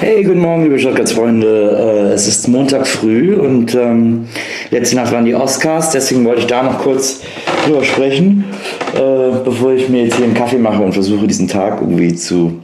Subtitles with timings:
[0.00, 2.08] Hey, guten Morgen, liebe Shotguns-Freunde.
[2.08, 4.28] Äh, es ist Montag früh und ähm,
[4.70, 7.20] letzte Nacht waren die Oscars, deswegen wollte ich da noch kurz
[7.66, 8.46] drüber sprechen,
[8.94, 12.60] äh, bevor ich mir jetzt hier einen Kaffee mache und versuche, diesen Tag irgendwie zu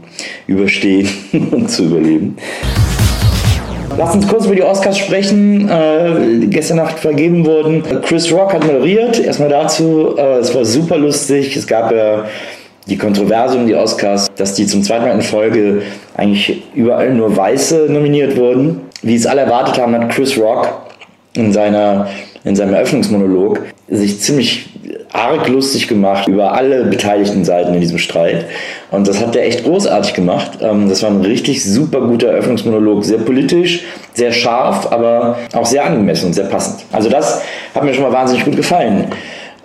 [0.46, 1.10] überstehen
[1.50, 2.38] und zu überleben.
[3.98, 5.68] Lass uns kurz über die Oscars sprechen.
[5.68, 7.82] Äh, gestern Nacht vergeben wurden.
[8.02, 9.18] Chris Rock hat moderiert.
[9.22, 10.14] Erstmal dazu.
[10.16, 11.54] Äh, es war super lustig.
[11.56, 12.24] Es gab ja
[12.86, 15.82] die Kontroverse um die Oscars, dass die zum zweiten Mal in Folge
[16.14, 18.82] eigentlich überall nur Weiße nominiert wurden.
[19.02, 20.68] Wie es alle erwartet haben, hat Chris Rock
[21.34, 22.08] in, seiner,
[22.44, 24.68] in seinem Eröffnungsmonolog sich ziemlich
[25.12, 28.46] arg lustig gemacht über alle beteiligten Seiten in diesem Streit.
[28.90, 30.58] Und das hat er echt großartig gemacht.
[30.60, 33.04] Ähm, das war ein richtig super guter Eröffnungsmonolog.
[33.04, 36.84] Sehr politisch, sehr scharf, aber auch sehr angemessen und sehr passend.
[36.92, 37.42] Also das
[37.74, 39.06] hat mir schon mal wahnsinnig gut gefallen.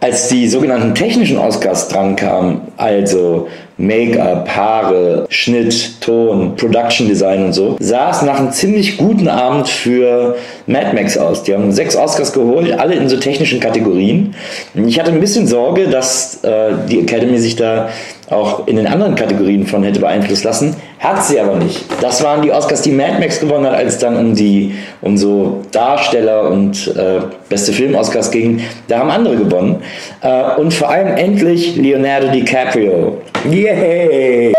[0.02, 3.48] Als die sogenannten technischen Oscars drankamen, also
[3.78, 9.70] Make-up, Haare, Schnitt, Ton, Production Design und so, sah es nach einem ziemlich guten Abend
[9.70, 11.44] für Mad Max aus.
[11.44, 14.34] Die haben sechs Oscars geholt, alle in so technischen Kategorien.
[14.74, 17.90] Ich hatte ein bisschen Sorge, dass äh, die Academy sich da
[18.32, 20.76] auch in den anderen Kategorien von hätte beeinflusst lassen.
[21.00, 21.86] Hat sie aber nicht.
[22.02, 25.62] Das waren die Oscars, die Mad Max gewonnen hat, als dann um die um so
[25.72, 28.62] Darsteller und äh, beste Film-Oscars ging.
[28.88, 29.82] Da haben andere gewonnen.
[30.22, 33.18] Äh, und vor allem endlich Leonardo DiCaprio.
[33.50, 34.54] Yay!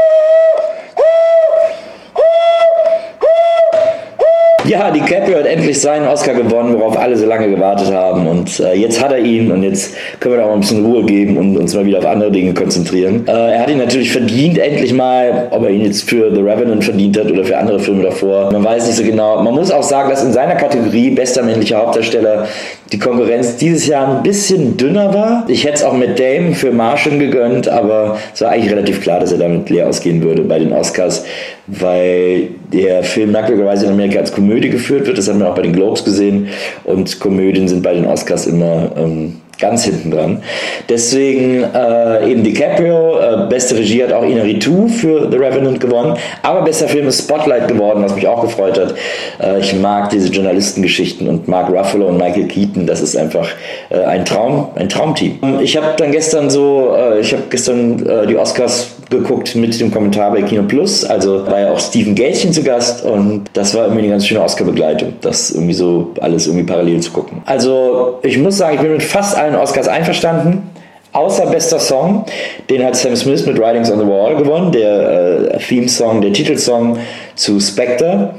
[4.73, 8.27] Ja, DiCaprio hat endlich seinen Oscar gewonnen, worauf alle so lange gewartet haben.
[8.27, 11.05] Und äh, jetzt hat er ihn und jetzt können wir da auch ein bisschen Ruhe
[11.05, 13.27] geben und uns mal wieder auf andere Dinge konzentrieren.
[13.29, 16.83] Äh, er hat ihn natürlich verdient, endlich mal, ob er ihn jetzt für The Revenant
[16.85, 18.51] verdient hat oder für andere Filme davor.
[18.51, 19.43] Man weiß nicht so genau.
[19.43, 22.49] Man muss auch sagen, dass in seiner Kategorie bester männlicher Hauptdarsteller
[22.93, 25.45] die Konkurrenz dieses Jahr ein bisschen dünner war.
[25.49, 29.21] Ich hätte es auch mit Dame für Martian gegönnt, aber es war eigentlich relativ klar,
[29.21, 31.25] dass er damit leer ausgehen würde bei den Oscars,
[31.67, 35.19] weil der Film merkwürdigerweise in Amerika als Komödie geführt wird.
[35.19, 36.49] Das haben wir auch bei den Globes gesehen.
[36.85, 40.43] Und Komödien sind bei den Oscars immer ähm, ganz hinten dran.
[40.89, 46.63] Deswegen äh, eben DiCaprio, äh, beste Regie hat auch Inaritu für The Revenant gewonnen, aber
[46.63, 48.95] bester Film ist Spotlight geworden, was mich auch gefreut hat.
[49.41, 53.49] Äh, ich mag diese Journalistengeschichten und Mark Ruffalo und Michael Keaton, das ist einfach
[53.91, 55.39] äh, ein Traum, ein Traumteam.
[55.61, 59.93] Ich habe dann gestern so, äh, ich habe gestern äh, die Oscars geguckt mit dem
[59.93, 61.05] Kommentar bei Kino Plus.
[61.05, 64.43] Also war ja auch Steven Gätchen zu Gast und das war irgendwie eine ganz schöne
[64.43, 67.43] Oscar-Begleitung, das irgendwie so alles irgendwie parallel zu gucken.
[67.47, 70.71] Also ich muss sagen, ich bin mit fast allen Oscars einverstanden.
[71.13, 72.25] Außer bester Song,
[72.71, 76.97] den hat Sam Smith mit Writings on the Wall gewonnen, der äh, Theme-Song, der Titelsong
[77.35, 78.35] zu Spectre.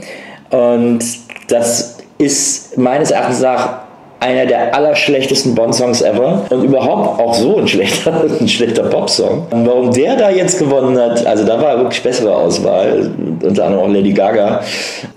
[0.49, 0.99] Und
[1.49, 3.82] das ist meines Erachtens nach
[4.23, 9.47] einer der allerschlechtesten Bond-Songs ever und überhaupt auch so ein schlechter, ein schlechter Pop-Song.
[9.51, 13.93] Warum der da jetzt gewonnen hat, also da war wirklich bessere Auswahl, unter anderem auch
[13.93, 14.61] Lady Gaga,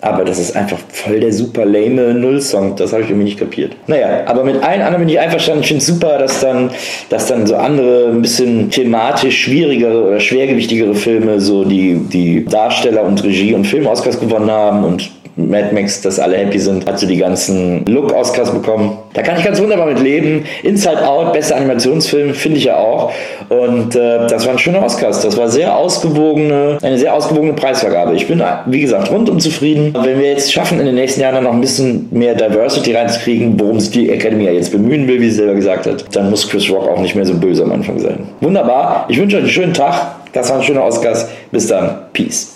[0.01, 3.73] aber das ist einfach voll der super lame Null-Song, das habe ich irgendwie nicht kapiert.
[3.87, 6.71] Naja, aber mit allen anderen bin ich einverstanden, ich finde es super, dass dann,
[7.09, 13.05] dass dann so andere, ein bisschen thematisch schwierigere oder schwergewichtigere Filme so die, die Darsteller
[13.05, 17.07] und Regie und Film-Oscars gewonnen haben und Mad Max, dass alle happy sind, hat sie
[17.07, 18.97] die ganzen Look-Oscars bekommen.
[19.13, 20.45] Da kann ich ganz wunderbar mit leben.
[20.63, 23.13] Inside Out, bester Animationsfilm, finde ich ja auch.
[23.51, 25.21] Und äh, das waren schöne Oscars.
[25.21, 28.15] Das war sehr ausgewogene, eine sehr ausgewogene Preisvergabe.
[28.15, 29.95] Ich bin, wie gesagt, rundum zufrieden.
[29.95, 33.79] Wenn wir jetzt schaffen, in den nächsten Jahren noch ein bisschen mehr Diversity reinzukriegen, worum
[33.79, 36.71] sich die Academy ja jetzt bemühen will, wie sie selber gesagt hat, dann muss Chris
[36.71, 38.21] Rock auch nicht mehr so böse am Anfang sein.
[38.41, 39.05] Wunderbar.
[39.09, 40.17] Ich wünsche euch einen schönen Tag.
[40.33, 41.29] Das waren schöne Oscars.
[41.51, 41.99] Bis dann.
[42.13, 42.56] Peace.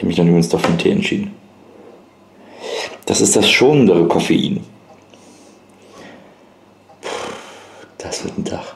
[0.00, 1.34] Ich habe mich dann übrigens doch für einen Tee entschieden.
[3.04, 4.64] Das ist das schonendere Koffein.
[7.98, 8.69] Das wird ein Tag.